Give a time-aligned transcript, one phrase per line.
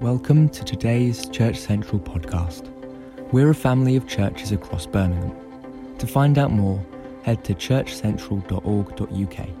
[0.00, 2.68] Welcome to today's Church Central podcast.
[3.32, 5.36] We're a family of churches across Birmingham.
[5.98, 6.84] To find out more,
[7.22, 9.38] head to churchcentral.org.uk.
[9.38, 9.52] I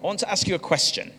[0.00, 1.12] want to ask you a question.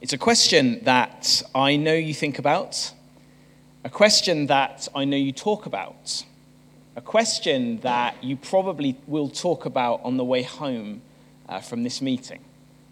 [0.00, 2.92] It's a question that I know you think about,
[3.84, 6.24] a question that I know you talk about,
[6.96, 11.02] a question that you probably will talk about on the way home
[11.48, 12.40] uh, from this meeting,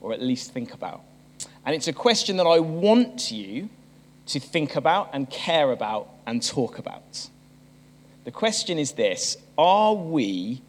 [0.00, 1.02] or at least think about.
[1.68, 3.68] And it's a question that I want you
[4.28, 7.28] to think about and care about and talk about.
[8.24, 10.62] The question is this Are we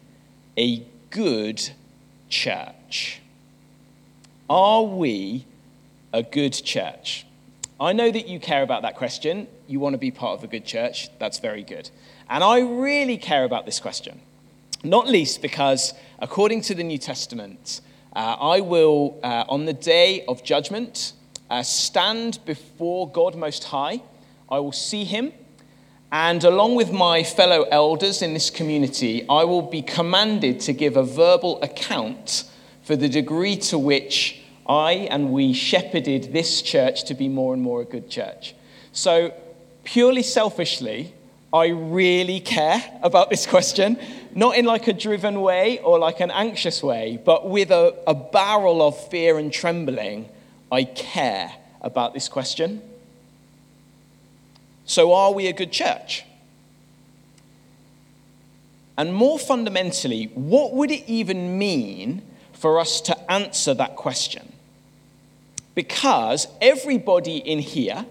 [0.58, 1.70] a good
[2.28, 3.22] church?
[4.50, 5.46] Are we
[6.12, 7.24] a good church?
[7.80, 9.48] I know that you care about that question.
[9.68, 11.08] You want to be part of a good church.
[11.18, 11.88] That's very good.
[12.28, 14.20] And I really care about this question,
[14.84, 17.80] not least because, according to the New Testament,
[18.14, 21.12] uh, I will, uh, on the day of judgment,
[21.48, 24.02] uh, stand before God Most High.
[24.48, 25.32] I will see him.
[26.12, 30.96] And along with my fellow elders in this community, I will be commanded to give
[30.96, 32.50] a verbal account
[32.82, 37.62] for the degree to which I and we shepherded this church to be more and
[37.62, 38.54] more a good church.
[38.92, 39.32] So,
[39.84, 41.14] purely selfishly,
[41.52, 43.98] I really care about this question
[44.34, 48.14] not in like a driven way or like an anxious way, but with a, a
[48.14, 50.28] barrel of fear and trembling,
[50.70, 52.82] I care about this question.
[54.84, 56.24] So, are we a good church?
[58.98, 64.52] And more fundamentally, what would it even mean for us to answer that question?
[65.74, 68.04] Because everybody in here,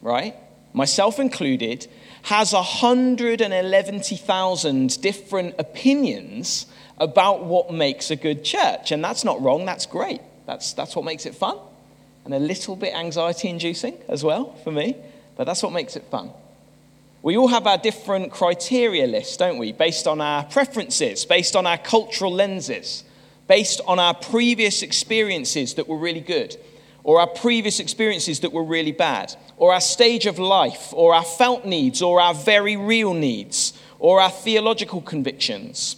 [0.00, 0.34] right,
[0.72, 1.86] myself included,
[2.22, 6.66] has 111,000 different opinions
[6.98, 8.92] about what makes a good church.
[8.92, 10.20] And that's not wrong, that's great.
[10.46, 11.58] That's, that's what makes it fun.
[12.24, 14.96] And a little bit anxiety inducing as well for me,
[15.36, 16.30] but that's what makes it fun.
[17.22, 19.72] We all have our different criteria lists, don't we?
[19.72, 23.04] Based on our preferences, based on our cultural lenses,
[23.48, 26.56] based on our previous experiences that were really good
[27.04, 31.24] or our previous experiences that were really bad, or our stage of life, or our
[31.24, 35.96] felt needs, or our very real needs, or our theological convictions.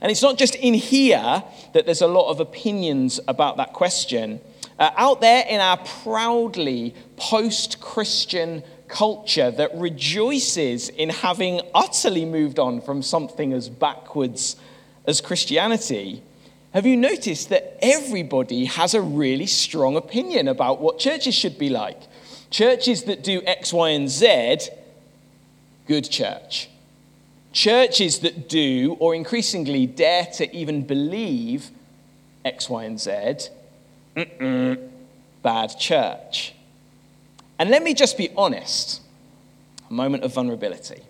[0.00, 4.40] And it's not just in here that there's a lot of opinions about that question.
[4.78, 12.58] Uh, out there in our proudly post Christian culture that rejoices in having utterly moved
[12.58, 14.56] on from something as backwards
[15.06, 16.22] as Christianity,
[16.76, 21.70] have you noticed that everybody has a really strong opinion about what churches should be
[21.70, 21.98] like?
[22.50, 24.58] Churches that do X, Y, and Z,
[25.86, 26.68] good church.
[27.50, 31.70] Churches that do, or increasingly dare to even believe
[32.44, 33.48] X, Y, and Z,
[35.42, 36.54] bad church.
[37.58, 39.00] And let me just be honest
[39.88, 41.00] a moment of vulnerability.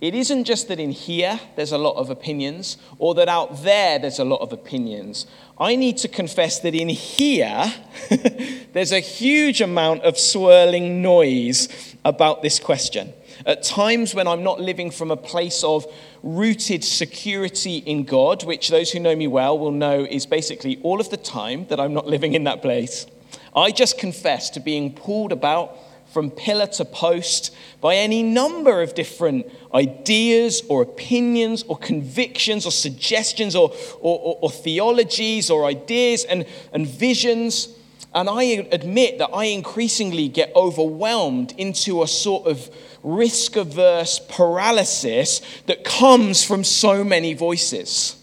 [0.00, 3.98] It isn't just that in here there's a lot of opinions or that out there
[3.98, 5.26] there's a lot of opinions.
[5.58, 7.70] I need to confess that in here
[8.72, 13.12] there's a huge amount of swirling noise about this question.
[13.44, 15.86] At times when I'm not living from a place of
[16.22, 21.00] rooted security in God, which those who know me well will know is basically all
[21.00, 23.06] of the time that I'm not living in that place,
[23.54, 25.76] I just confess to being pulled about
[26.12, 32.72] from pillar to post by any number of different ideas or opinions or convictions or
[32.72, 37.68] suggestions or, or, or, or, theologies or ideas and, and visions.
[38.14, 42.68] And I admit that I increasingly get overwhelmed into a sort of
[43.02, 48.16] risk averse paralysis that comes from so many voices,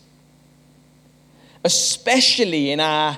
[1.63, 3.17] especially in our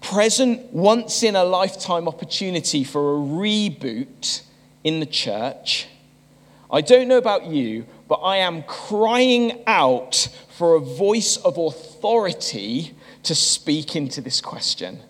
[0.00, 4.42] present once in a lifetime opportunity for a reboot
[4.82, 5.86] in the church.
[6.70, 12.94] I don't know about you, but I am crying out for a voice of authority
[13.24, 15.00] to speak into this question.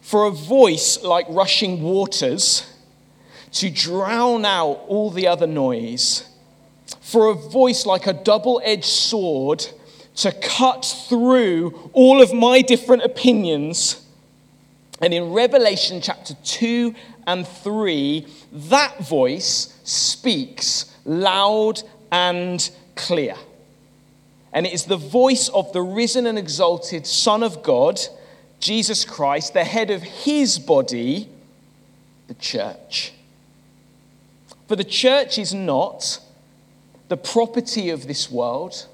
[0.00, 2.70] For a voice like rushing waters
[3.52, 6.28] to drown out all the other noise.
[7.00, 9.66] For a voice like a double edged sword
[10.16, 14.03] to cut through all of my different opinions
[15.00, 16.94] and in Revelation chapter 2
[17.26, 21.82] and 3, that voice speaks loud
[22.12, 23.34] and clear.
[24.52, 28.00] And it is the voice of the risen and exalted Son of God,
[28.60, 31.28] Jesus Christ, the head of his body,
[32.28, 33.12] the church.
[34.68, 36.20] For the church is not
[37.08, 38.86] the property of this world.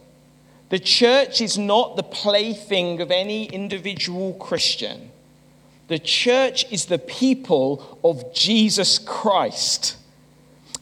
[0.70, 5.09] The church is not the plaything of any individual Christian.
[5.90, 9.96] The church is the people of Jesus Christ.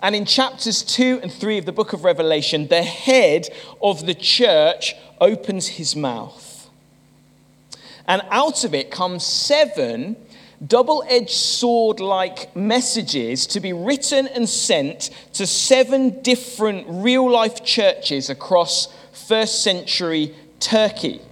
[0.02, 3.48] And in chapters 2 and 3 of the book of Revelation, the head
[3.80, 6.68] of the church opens his mouth.
[8.06, 10.16] And out of it comes seven
[10.66, 17.64] double edged sword like messages to be written and sent to seven different real life
[17.64, 21.22] churches across first century Turkey.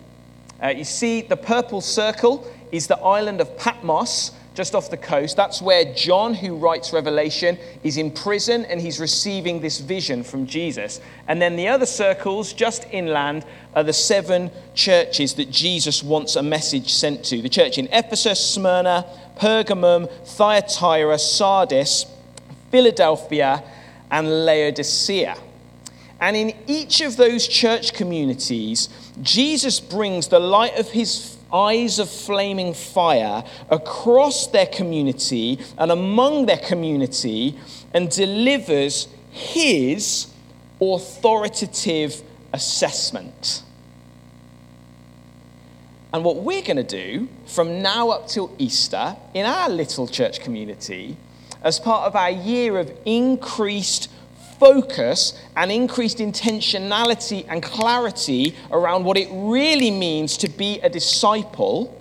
[0.62, 5.37] Uh, you see, the purple circle is the island of Patmos, just off the coast.
[5.37, 10.46] That's where John, who writes Revelation, is in prison and he's receiving this vision from
[10.46, 11.00] Jesus.
[11.28, 13.44] And then the other circles, just inland,
[13.75, 18.40] are the seven churches that Jesus wants a message sent to the church in Ephesus,
[18.40, 19.05] Smyrna,
[19.37, 22.06] Pergamum, Thyatira, Sardis,
[22.70, 23.62] Philadelphia,
[24.11, 25.37] and Laodicea.
[26.19, 28.88] And in each of those church communities,
[29.20, 36.47] Jesus brings the light of his eyes of flaming fire across their community and among
[36.47, 37.58] their community
[37.94, 40.26] and delivers his
[40.81, 42.23] authoritative
[42.53, 43.62] assessment.
[46.12, 50.41] And what we're going to do from now up till Easter in our little church
[50.41, 51.17] community,
[51.62, 54.09] as part of our year of increased
[54.58, 62.00] focus and increased intentionality and clarity around what it really means to be a disciple,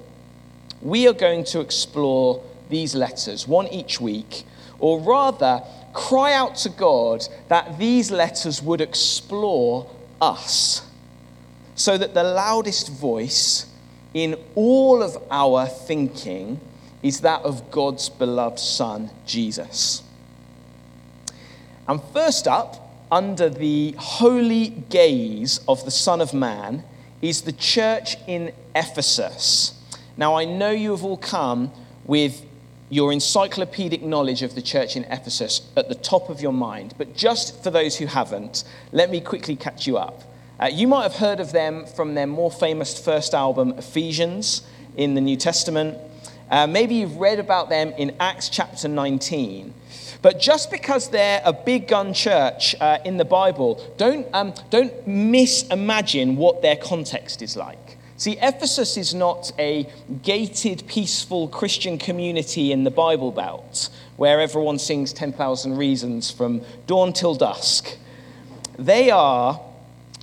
[0.81, 4.43] we are going to explore these letters, one each week,
[4.79, 5.61] or rather,
[5.93, 9.89] cry out to God that these letters would explore
[10.21, 10.87] us,
[11.75, 13.65] so that the loudest voice
[14.13, 16.59] in all of our thinking
[17.03, 20.01] is that of God's beloved Son, Jesus.
[21.87, 26.83] And first up, under the holy gaze of the Son of Man,
[27.21, 29.79] is the church in Ephesus.
[30.17, 31.71] Now, I know you have all come
[32.05, 32.45] with
[32.89, 37.15] your encyclopedic knowledge of the church in Ephesus at the top of your mind, but
[37.15, 40.21] just for those who haven't, let me quickly catch you up.
[40.59, 44.61] Uh, you might have heard of them from their more famous first album, Ephesians,
[44.95, 45.97] in the New Testament.
[46.49, 49.73] Uh, maybe you've read about them in Acts chapter 19.
[50.21, 55.07] But just because they're a big gun church uh, in the Bible, don't, um, don't
[55.07, 57.97] misimagine what their context is like.
[58.17, 59.89] See, Ephesus is not a
[60.23, 67.11] gated, peaceful Christian community in the Bible Belt where everyone sings 10,000 reasons from dawn
[67.11, 67.97] till dusk.
[68.79, 69.59] They are,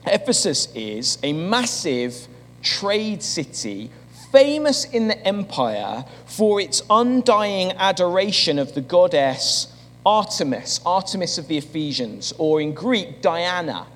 [0.06, 2.26] Ephesus is a massive
[2.62, 3.90] trade city
[4.32, 9.69] famous in the empire for its undying adoration of the goddess
[10.05, 13.87] Artemis, Artemis of the Ephesians, or in Greek, Diana.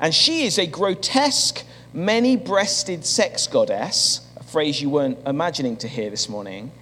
[0.00, 1.62] And she is a grotesque,
[1.92, 6.72] many breasted sex goddess, a phrase you weren't imagining to hear this morning,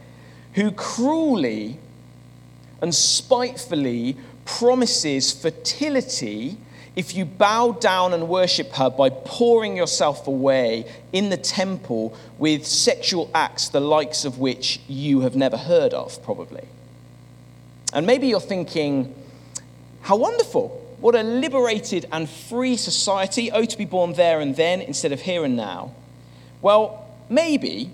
[0.53, 1.79] who cruelly
[2.81, 6.59] and spitefully promises fertility
[6.99, 12.67] if you bow down and worship her by pouring yourself away in the temple with
[12.67, 16.67] sexual acts the likes of which you have never heard of, probably.
[17.93, 19.15] And maybe you're thinking,
[20.01, 20.97] how wonderful.
[21.01, 23.53] What a liberated and free society.
[23.53, 25.95] Oh, to be born there and then instead of here and now.
[26.63, 27.93] Well, maybe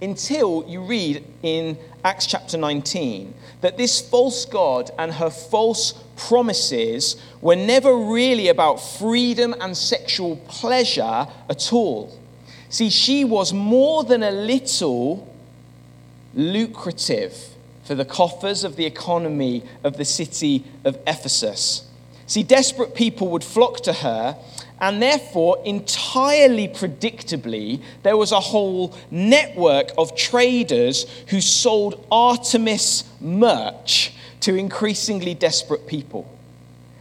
[0.00, 7.16] until you read in Acts chapter 19 that this false God and her false promises
[7.40, 12.16] were never really about freedom and sexual pleasure at all.
[12.68, 15.32] See, she was more than a little
[16.34, 17.36] lucrative
[17.84, 21.88] for the coffers of the economy of the city of Ephesus.
[22.26, 24.36] See, desperate people would flock to her,
[24.80, 34.12] and therefore, entirely predictably, there was a whole network of traders who sold Artemis merch
[34.40, 36.30] to increasingly desperate people.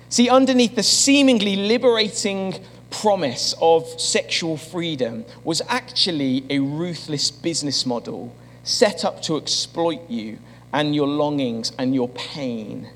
[0.10, 8.34] See, underneath the seemingly liberating promise of sexual freedom was actually a ruthless business model
[8.64, 10.40] set up to exploit you
[10.74, 12.90] and your longings and your pain,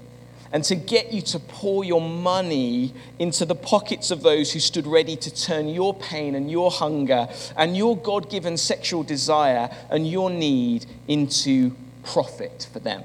[0.54, 4.86] and to get you to pour your money into the pockets of those who stood
[4.86, 10.10] ready to turn your pain and your hunger and your God given sexual desire and
[10.10, 13.04] your need into profit for them.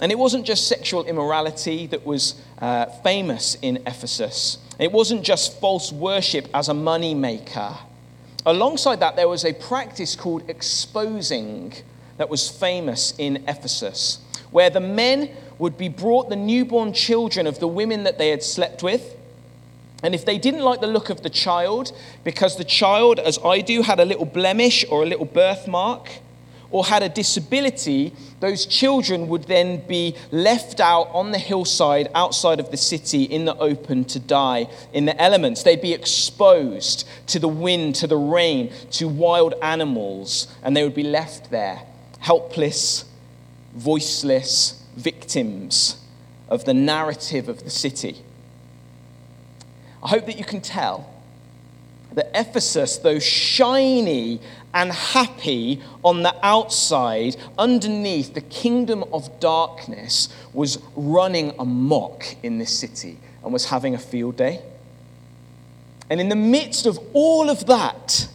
[0.00, 4.58] And it wasn't just sexual immorality that was uh, famous in Ephesus.
[4.78, 7.76] It wasn't just false worship as a money maker.
[8.44, 11.72] Alongside that, there was a practice called exposing
[12.18, 14.18] that was famous in Ephesus,
[14.54, 18.40] where the men would be brought the newborn children of the women that they had
[18.40, 19.16] slept with,
[20.04, 21.90] And if they didn't like the look of the child,
[22.24, 26.10] because the child, as I do, had a little blemish or a little birthmark,
[26.70, 32.60] or had a disability, those children would then be left out on the hillside outside
[32.60, 35.62] of the city in the open to die in the elements.
[35.62, 40.94] They'd be exposed to the wind, to the rain, to wild animals, and they would
[40.94, 41.80] be left there,
[42.18, 43.06] helpless,
[43.74, 46.00] voiceless victims
[46.48, 48.18] of the narrative of the city.
[50.02, 51.10] I hope that you can tell
[52.12, 54.40] that Ephesus, though shiny
[54.72, 62.76] and happy on the outside, underneath the kingdom of darkness, was running amok in this
[62.76, 64.60] city and was having a field day.
[66.10, 68.28] And in the midst of all of that,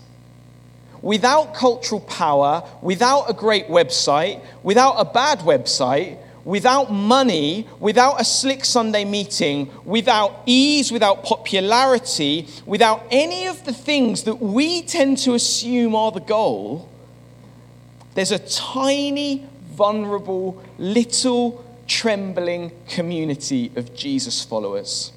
[1.02, 8.26] without cultural power, without a great website, without a bad website, without money, without a
[8.26, 15.18] slick Sunday meeting, without ease, without popularity, without any of the things that we tend
[15.20, 16.90] to assume are the goal,
[18.16, 25.12] there's a tiny, vulnerable, little, trembling community of Jesus followers.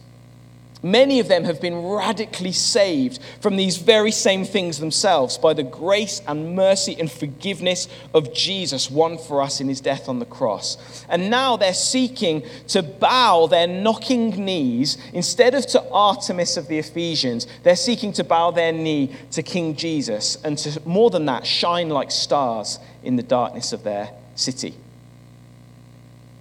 [0.84, 5.62] Many of them have been radically saved from these very same things themselves by the
[5.62, 10.26] grace and mercy and forgiveness of Jesus, won for us in his death on the
[10.26, 11.04] cross.
[11.08, 16.78] And now they're seeking to bow their knocking knees, instead of to Artemis of the
[16.78, 21.46] Ephesians, they're seeking to bow their knee to King Jesus and to, more than that,
[21.46, 24.74] shine like stars in the darkness of their city.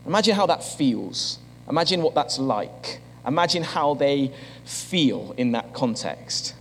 [0.07, 1.37] Imagine how that feels.
[1.69, 3.01] Imagine what that's like.
[3.25, 4.31] Imagine how they
[4.65, 6.55] feel in that context.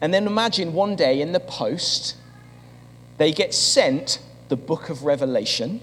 [0.00, 2.16] And then imagine one day in the post,
[3.18, 5.80] they get sent the book of Revelation,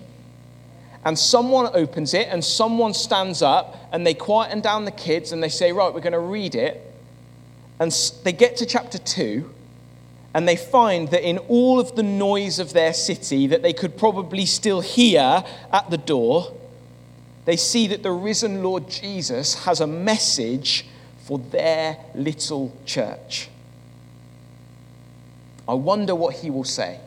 [1.06, 5.42] and someone opens it, and someone stands up, and they quieten down the kids, and
[5.42, 6.84] they say, Right, we're going to read it.
[7.80, 7.92] And
[8.24, 9.54] they get to chapter 2,
[10.34, 13.98] and they find that in all of the noise of their city that they could
[13.98, 16.54] probably still hear at the door,
[17.48, 20.86] they see that the risen Lord Jesus has a message
[21.24, 23.48] for their little church.
[25.66, 27.00] I wonder what he will say.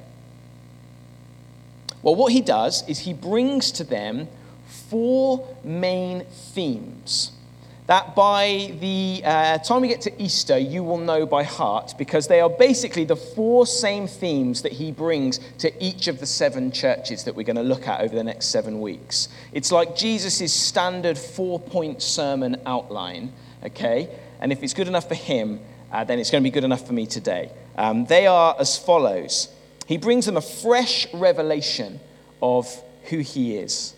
[2.02, 4.28] Well, what he does is he brings to them
[4.66, 7.32] four main themes
[7.90, 12.28] that by the uh, time we get to Easter, you will know by heart because
[12.28, 16.70] they are basically the four same themes that he brings to each of the seven
[16.70, 19.28] churches that we're going to look at over the next seven weeks.
[19.52, 23.32] It's like Jesus' standard four point sermon outline,
[23.64, 24.08] okay?
[24.40, 25.58] And if it's good enough for him,
[25.90, 27.50] uh, then it's going to be good enough for me today.
[27.74, 29.52] Um, they are as follows
[29.86, 31.98] He brings them a fresh revelation
[32.40, 32.72] of
[33.06, 33.96] who he is,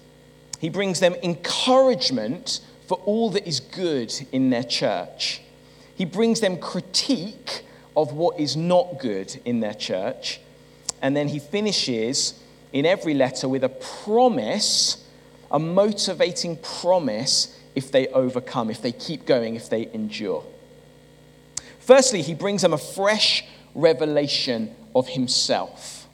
[0.60, 2.60] he brings them encouragement
[2.92, 5.40] for all that is good in their church.
[5.94, 7.64] He brings them critique
[7.96, 10.42] of what is not good in their church.
[11.00, 12.38] And then he finishes
[12.70, 15.08] in every letter with a promise,
[15.50, 20.44] a motivating promise if they overcome, if they keep going, if they endure.
[21.80, 23.42] Firstly, he brings them a fresh
[23.74, 26.06] revelation of himself.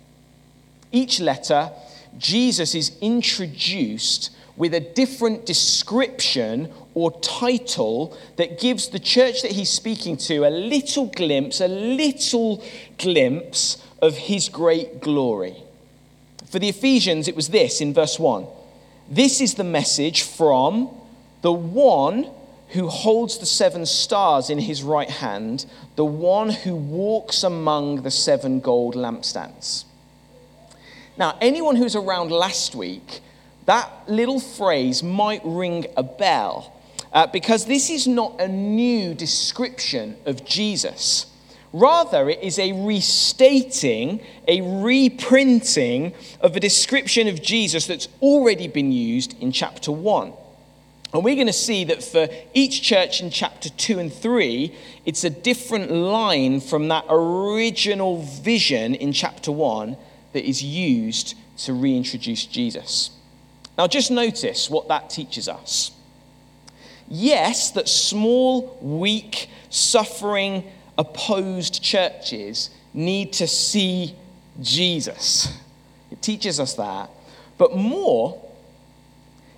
[0.93, 1.73] Each letter,
[2.19, 9.71] Jesus is introduced with a different description or title that gives the church that he's
[9.71, 12.63] speaking to a little glimpse, a little
[12.99, 15.57] glimpse of his great glory.
[16.51, 18.47] For the Ephesians, it was this in verse 1
[19.09, 20.91] This is the message from
[21.43, 22.29] the one
[22.71, 28.11] who holds the seven stars in his right hand, the one who walks among the
[28.11, 29.85] seven gold lampstands.
[31.17, 33.21] Now, anyone who's around last week
[33.69, 36.73] that little phrase might ring a bell
[37.13, 41.27] uh, because this is not a new description of Jesus.
[41.75, 48.91] Rather, it is a restating, a reprinting of a description of Jesus that's already been
[48.91, 50.33] used in chapter 1.
[51.13, 55.25] And we're going to see that for each church in chapter 2 and 3, it's
[55.25, 59.95] a different line from that original vision in chapter 1
[60.33, 63.11] that is used to reintroduce Jesus.
[63.79, 65.93] Now, just notice what that teaches us.
[67.09, 70.65] Yes, that small, weak, suffering,
[70.99, 74.17] opposed churches need to see
[74.61, 75.57] Jesus.
[76.11, 77.09] It teaches us that.
[77.57, 78.45] But more,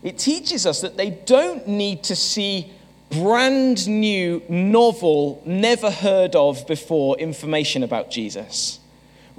[0.03, 2.71] it teaches us that they don't need to see
[3.11, 8.80] brand new, novel, never heard of before information about Jesus.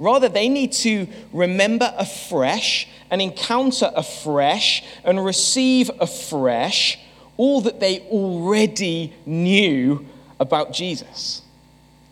[0.02, 6.98] Rather, they need to remember afresh and encounter afresh and receive afresh
[7.36, 10.04] all that they already knew
[10.40, 11.42] about Jesus.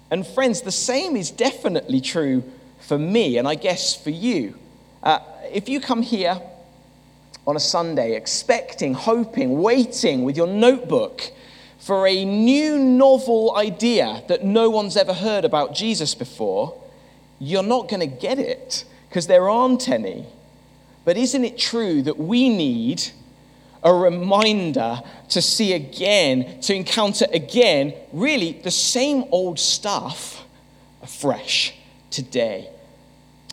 [0.08, 2.44] And friends, the same is definitely true
[2.78, 4.54] for me, and I guess for you.
[5.02, 5.18] Uh,
[5.52, 6.40] if you come here
[7.44, 11.22] on a Sunday expecting, hoping, waiting with your notebook
[11.80, 16.79] for a new novel idea that no one's ever heard about Jesus before,
[17.40, 20.26] you're not going to get it because there aren't any.
[21.04, 23.02] But isn't it true that we need
[23.82, 30.44] a reminder to see again, to encounter again, really the same old stuff
[31.02, 31.74] afresh
[32.10, 32.68] today?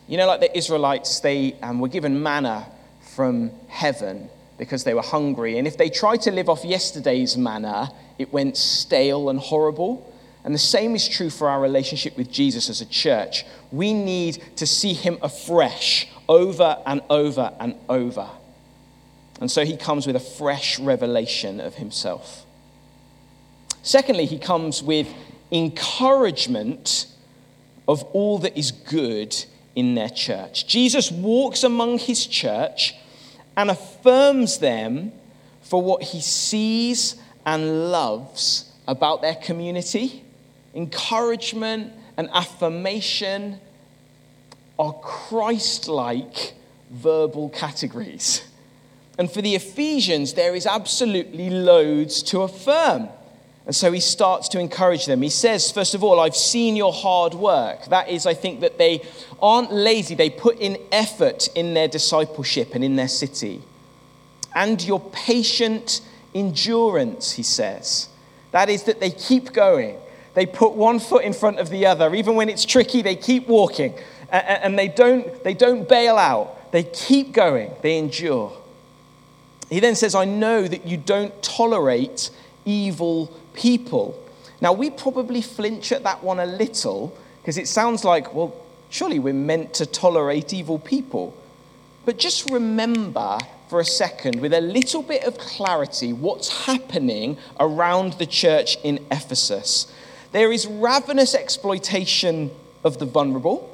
[0.08, 2.68] You know, like the Israelites, they um, were given manna
[3.16, 5.58] from heaven because they were hungry.
[5.58, 10.14] And if they tried to live off yesterday's manna, it went stale and horrible.
[10.44, 13.46] And the same is true for our relationship with Jesus as a church.
[13.72, 18.30] We need to see him afresh over and over and over.
[19.40, 22.46] And so he comes with a fresh revelation of himself.
[23.84, 25.08] Secondly, he comes with
[25.52, 27.08] encouragement
[27.88, 29.36] of all that is good
[29.76, 30.68] in their church.
[30.68, 32.96] Jesus walks among his church
[33.56, 35.12] and affirms them
[35.62, 40.24] for what he sees and loves about their community
[40.78, 43.60] encouragement and affirmation
[44.78, 46.54] are Christ like
[46.90, 48.44] verbal categories.
[49.18, 53.10] And for the Ephesians, there is absolutely loads to affirm.
[53.66, 55.22] And so he starts to encourage them.
[55.22, 57.86] He says, first of all, I've seen your hard work.
[57.88, 59.02] That is, I think that they
[59.42, 63.62] aren't lazy, they put in effort in their discipleship and in their city.
[64.56, 66.02] And your patient
[66.34, 68.08] endurance, he says.
[68.52, 69.98] That is, that they keep going.
[70.38, 72.14] They put one foot in front of the other.
[72.14, 73.96] Even when it's tricky, they keep walking.
[74.30, 76.72] And they don't, they don't bail out.
[76.72, 77.72] They keep going.
[77.82, 78.56] They endure.
[79.72, 82.30] He then says, I know that you don't tolerate
[82.66, 84.24] evil people.
[84.62, 88.56] Now, we probably flinch at that one a little because it sounds like, well,
[88.92, 91.36] surely we're meant to tolerate evil people.
[92.06, 93.40] But just remember
[93.70, 99.04] for a second, with a little bit of clarity, what's happening around the church in
[99.10, 99.92] Ephesus.
[100.32, 102.52] There is ravenous exploitation
[102.84, 103.74] of the vulnerable.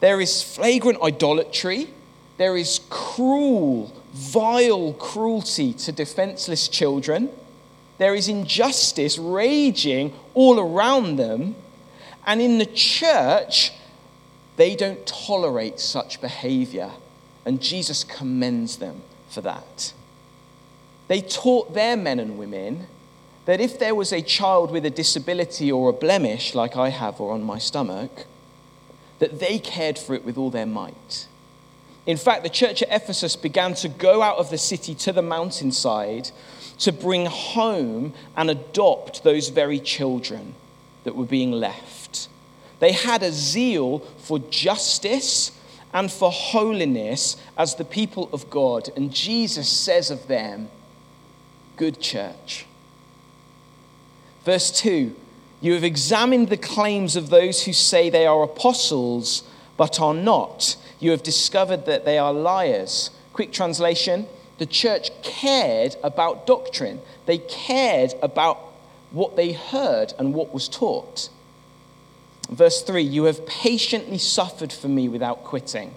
[0.00, 1.88] There is flagrant idolatry.
[2.36, 7.30] There is cruel, vile cruelty to defenseless children.
[7.98, 11.54] There is injustice raging all around them.
[12.26, 13.72] And in the church,
[14.56, 16.90] they don't tolerate such behavior.
[17.44, 19.92] And Jesus commends them for that.
[21.08, 22.86] They taught their men and women
[23.44, 27.20] that if there was a child with a disability or a blemish, like I have
[27.20, 28.26] or on my stomach,
[29.18, 31.26] that they cared for it with all their might.
[32.06, 35.22] In fact, the church at Ephesus began to go out of the city to the
[35.22, 36.30] mountainside
[36.78, 40.54] to bring home and adopt those very children
[41.04, 42.28] that were being left.
[42.80, 45.58] They had a zeal for justice
[45.92, 48.90] and for holiness as the people of God.
[48.96, 50.68] And Jesus says of them,
[51.76, 52.66] Good church.
[54.44, 55.14] Verse 2
[55.60, 59.42] You have examined the claims of those who say they are apostles,
[59.76, 60.76] but are not.
[61.00, 63.10] You have discovered that they are liars.
[63.32, 64.26] Quick translation
[64.58, 68.58] the church cared about doctrine, they cared about
[69.10, 71.28] what they heard and what was taught.
[72.48, 75.94] Verse 3 You have patiently suffered for me without quitting.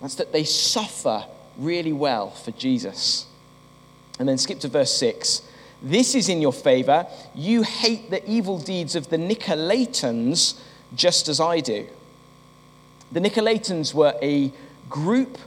[0.00, 1.24] That's that they suffer
[1.56, 3.26] really well for Jesus.
[4.18, 5.42] And then skip to verse 6.
[5.86, 7.06] This is in your favor.
[7.32, 10.60] You hate the evil deeds of the Nicolaitans
[10.96, 11.86] just as I do.
[13.12, 14.52] The Nicolaitans were a
[14.90, 15.38] group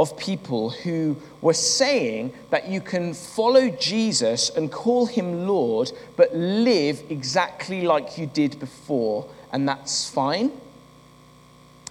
[0.00, 6.34] of people who were saying that you can follow Jesus and call him Lord, but
[6.34, 10.50] live exactly like you did before, and that's fine.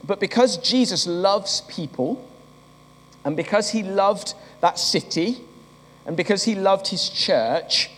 [0.06, 2.28] But because Jesus loves people,
[3.24, 5.38] and because he loved that city,
[6.06, 7.89] and because he loved his church,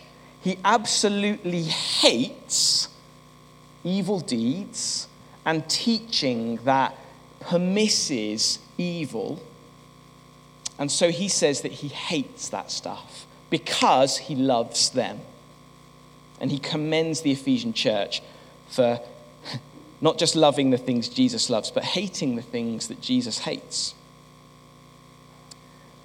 [0.46, 2.88] he absolutely hates
[3.82, 5.08] evil deeds
[5.44, 6.94] and teaching that
[7.40, 9.42] permisses evil
[10.78, 15.20] and so he says that he hates that stuff because he loves them.
[16.40, 18.20] And he commends the Ephesian church
[18.68, 19.00] for
[20.00, 23.94] not just loving the things Jesus loves, but hating the things that Jesus hates.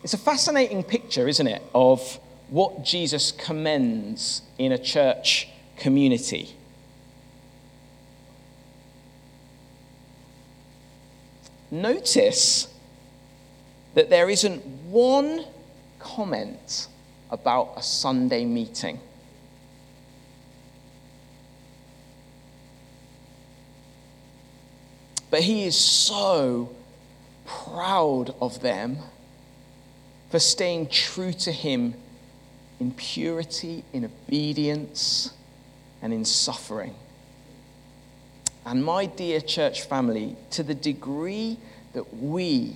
[0.03, 2.17] It's a fascinating picture, isn't it, of
[2.51, 6.53] what Jesus commends in a church community.
[11.71, 12.67] Notice
[13.93, 15.45] that there isn't one
[15.99, 16.89] comment
[17.29, 18.99] about a Sunday meeting.
[25.29, 26.75] But he is so
[27.45, 28.97] proud of them
[30.29, 31.93] for staying true to him
[32.81, 35.35] in purity, in obedience,
[36.01, 36.95] and in suffering.
[38.65, 41.57] And my dear church family, to the degree
[41.93, 42.75] that we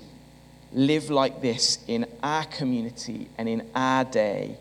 [0.71, 4.59] live like this in our community and in our day,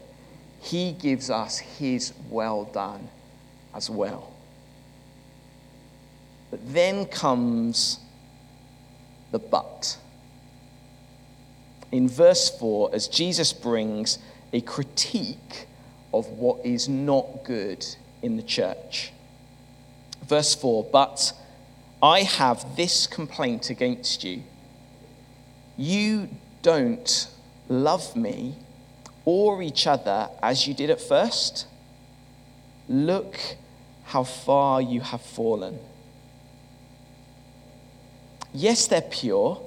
[0.61, 3.07] He gives us His well done
[3.75, 4.33] as well.
[6.51, 7.99] But then comes
[9.31, 9.99] the but.
[11.93, 14.19] In verse 4, as Jesus brings
[14.55, 15.67] a critique
[16.15, 17.85] of what is not good
[18.23, 19.13] in the church.
[20.27, 21.33] Verse 4 But
[22.01, 24.45] I have this complaint against you.
[25.77, 26.29] You
[26.63, 27.29] don't
[27.69, 28.55] love me
[29.25, 31.67] or each other as you did at first.
[32.89, 33.37] Look
[34.05, 35.81] how far you have fallen.
[38.53, 39.61] Yes, they're pure.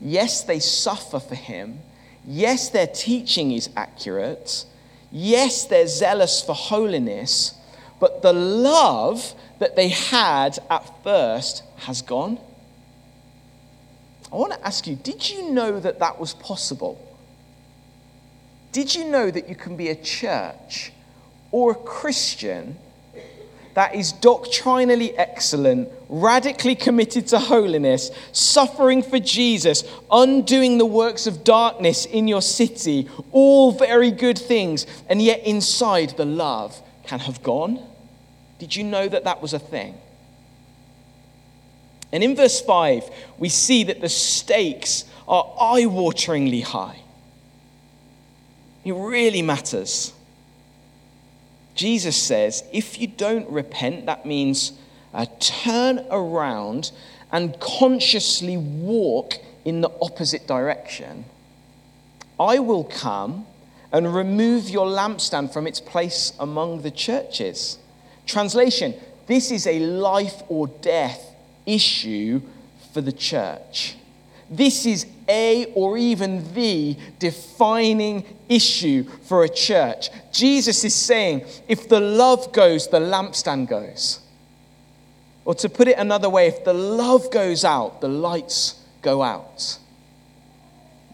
[0.00, 1.78] Yes, they suffer for him.
[2.26, 4.64] Yes, their teaching is accurate.
[5.10, 7.54] Yes, they're zealous for holiness.
[8.00, 12.38] But the love that they had at first has gone.
[14.32, 17.00] I want to ask you did you know that that was possible?
[18.72, 20.92] Did you know that you can be a church
[21.52, 22.76] or a Christian
[23.74, 31.44] that is doctrinally excellent, radically committed to holiness, suffering for Jesus, undoing the works of
[31.44, 37.42] darkness in your city, all very good things, and yet inside the love can have
[37.42, 37.84] gone?
[38.58, 39.96] Did you know that that was a thing?
[42.12, 47.00] And in verse 5, we see that the stakes are eye wateringly high.
[48.84, 50.12] It really matters.
[51.74, 54.72] Jesus says, if you don't repent, that means
[55.12, 56.92] uh, turn around
[57.32, 59.34] and consciously walk
[59.64, 61.24] in the opposite direction.
[62.38, 63.46] I will come
[63.92, 67.78] and remove your lampstand from its place among the churches.
[68.26, 68.94] Translation
[69.26, 71.34] This is a life or death
[71.66, 72.42] issue
[72.92, 73.96] for the church.
[74.50, 80.10] This is a or even the defining issue for a church.
[80.32, 84.20] Jesus is saying, if the love goes, the lampstand goes.
[85.44, 89.78] Or to put it another way, if the love goes out, the lights go out.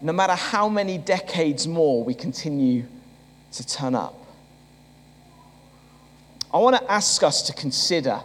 [0.01, 2.85] No matter how many decades more we continue
[3.53, 4.15] to turn up.
[6.53, 8.21] I want to ask us to consider,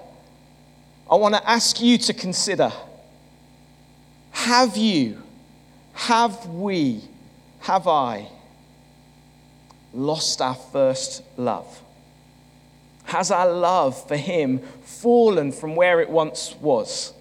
[1.11, 2.72] I want to ask you to consider
[4.33, 5.22] have you,
[5.97, 7.01] have we,
[7.61, 8.29] have I
[9.95, 11.83] lost our first love?
[13.05, 17.15] Has our love for Him fallen from where it once was?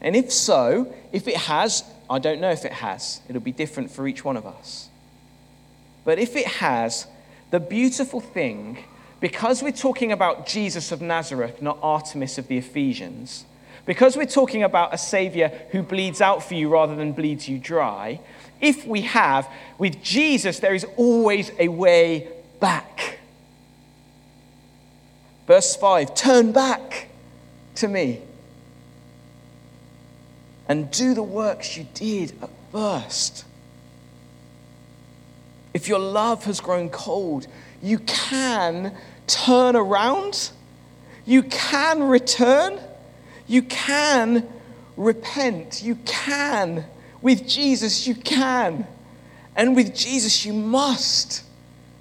[0.00, 3.90] And if so, if it has, I don't know if it has, it'll be different
[3.90, 4.88] for each one of us.
[6.04, 7.06] But if it has,
[7.50, 8.78] the beautiful thing,
[9.20, 13.44] because we're talking about Jesus of Nazareth, not Artemis of the Ephesians,
[13.84, 17.58] because we're talking about a Savior who bleeds out for you rather than bleeds you
[17.58, 18.20] dry,
[18.60, 22.28] if we have, with Jesus, there is always a way
[22.60, 23.18] back.
[25.46, 27.08] Verse 5 Turn back
[27.76, 28.22] to me
[30.68, 33.44] and do the works you did at first.
[35.74, 37.46] If your love has grown cold,
[37.82, 38.94] you can
[39.26, 40.50] turn around.
[41.24, 42.78] You can return.
[43.52, 44.48] You can
[44.96, 45.82] repent.
[45.82, 46.86] You can.
[47.20, 48.86] With Jesus, you can.
[49.54, 51.44] And with Jesus, you must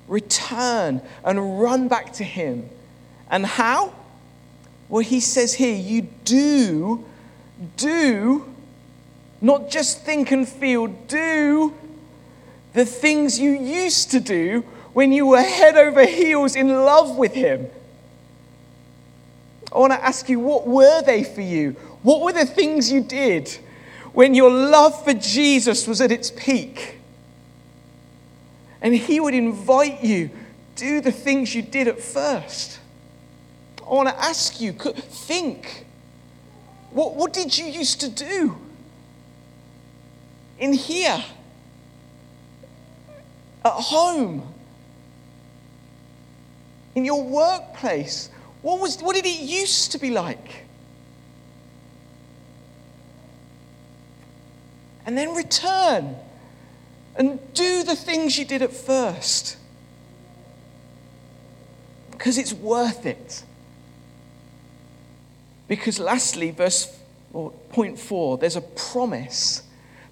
[0.08, 2.70] return and run back to Him.
[3.30, 3.94] And how?
[4.88, 7.04] Well, He says here, you do,
[7.76, 8.46] do,
[9.42, 11.74] not just think and feel, do
[12.72, 14.62] the things you used to do
[14.94, 17.68] when you were head over heels in love with Him.
[19.72, 21.72] I want to ask you, what were they for you?
[22.04, 23.50] What were the things you did
[24.14, 27.00] when your love for Jesus was at its peak?
[28.82, 30.30] And He would invite you,
[30.76, 32.80] do the things you did at first.
[33.86, 35.86] I want to ask you, think,
[36.90, 38.58] what, what did you used to do
[40.60, 41.24] in here?
[43.64, 44.54] at home,
[46.96, 48.30] in your workplace.
[48.62, 50.66] What, was, what did it used to be like?
[55.06, 56.16] And then return
[57.16, 59.58] and do the things you did at first.
[62.12, 63.44] Because it's worth it.
[65.68, 66.98] Because lastly, verse
[67.34, 69.64] or point four, there's a promise.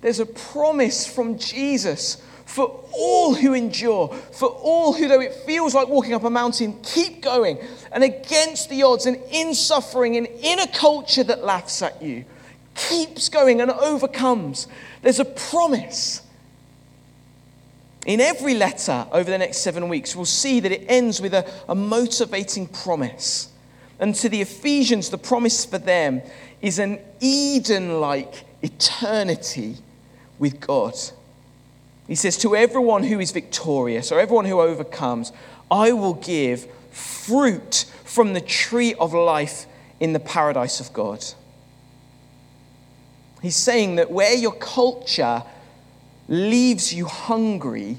[0.02, 2.68] There's a promise from Jesus for
[3.00, 7.22] all who endure, for all who, though it feels like walking up a mountain, keep
[7.22, 7.58] going
[7.92, 12.26] and against the odds and in suffering and in a culture that laughs at you,
[12.76, 14.68] keeps going and overcomes.
[15.02, 16.22] There's a promise.
[18.06, 21.50] In every letter over the next seven weeks, we'll see that it ends with a,
[21.68, 23.50] a motivating promise.
[24.00, 26.22] And to the Ephesians, the promise for them
[26.62, 29.78] is an Eden like eternity
[30.38, 30.96] with God.
[32.10, 35.32] He says, To everyone who is victorious or everyone who overcomes,
[35.70, 39.68] I will give fruit from the tree of life
[40.00, 41.24] in the paradise of God.
[43.44, 45.44] He's saying that where your culture
[46.28, 47.98] leaves you hungry,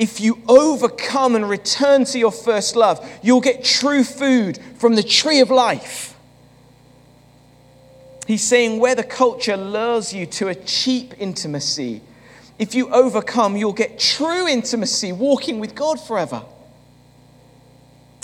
[0.00, 5.02] if you overcome and return to your first love, you'll get true food from the
[5.02, 6.16] tree of life.
[8.26, 12.00] He's saying where the culture lures you to a cheap intimacy,
[12.58, 16.42] if you overcome, you'll get true intimacy, walking with God forever.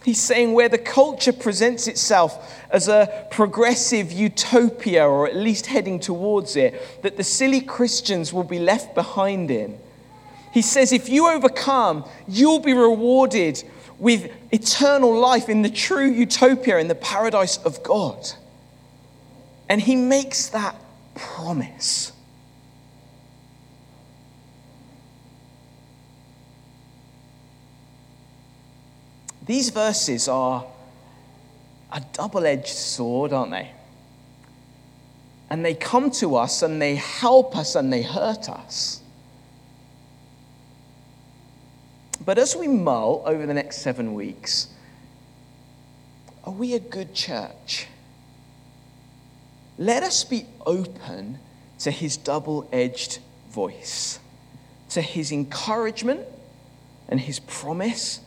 [0.04, 6.00] He's saying where the culture presents itself as a progressive utopia, or at least heading
[6.00, 9.78] towards it, that the silly Christians will be left behind in.
[10.52, 13.62] He says, if you overcome, you'll be rewarded
[13.98, 18.26] with eternal life in the true utopia, in the paradise of God.
[19.68, 20.74] And he makes that
[21.14, 22.12] promise.
[29.50, 30.64] These verses are
[31.90, 33.72] a double edged sword, aren't they?
[35.50, 39.02] And they come to us and they help us and they hurt us.
[42.24, 44.68] But as we mull over the next seven weeks,
[46.44, 47.88] are we a good church?
[49.78, 51.40] Let us be open
[51.80, 53.18] to his double edged
[53.50, 54.20] voice,
[54.90, 56.20] to his encouragement
[57.08, 58.20] and his promise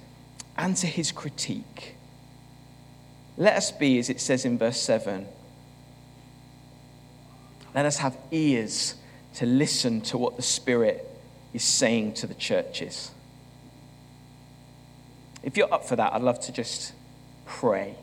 [0.57, 1.95] and to his critique.
[3.37, 5.27] Let us be, as it says in verse 7,
[7.73, 8.95] let us have ears
[9.35, 11.09] to listen to what the Spirit
[11.53, 13.11] is saying to the churches.
[15.41, 16.93] If you're up for that, I'd love to just
[17.45, 17.95] pray.